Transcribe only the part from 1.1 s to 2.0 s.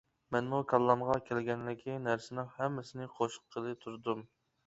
كەلگەنلىكى